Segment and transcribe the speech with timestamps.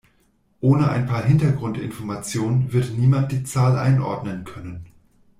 [0.61, 4.87] Ohne ein paar Hintergrundinformationen wird niemand die Zahl einordnen können.